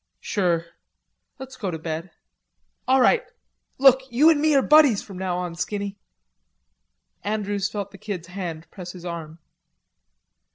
[0.19, 0.65] "Sure.
[1.37, 2.09] Let's go to bed."
[2.87, 3.23] "All right.
[3.77, 5.99] Look, you an' me are buddies from now on, Skinny."
[7.23, 9.37] Andrews felt the Kid's hand press his arm.